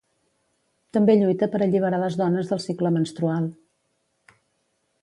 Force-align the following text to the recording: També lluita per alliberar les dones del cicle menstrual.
També 0.97 1.17
lluita 1.19 1.49
per 1.57 1.61
alliberar 1.67 2.01
les 2.05 2.17
dones 2.23 2.51
del 2.55 2.63
cicle 2.65 2.95
menstrual. 2.99 3.55